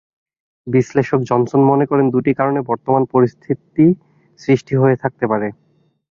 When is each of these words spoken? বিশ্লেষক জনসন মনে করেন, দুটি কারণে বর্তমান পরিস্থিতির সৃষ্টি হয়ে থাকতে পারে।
বিশ্লেষক 0.67 1.19
জনসন 1.21 1.61
মনে 1.63 1.85
করেন, 1.85 2.05
দুটি 2.09 2.31
কারণে 2.33 2.59
বর্তমান 2.69 3.03
পরিস্থিতির 3.13 3.91
সৃষ্টি 4.39 4.73
হয়ে 4.75 4.95
থাকতে 4.95 5.25
পারে। 5.31 5.47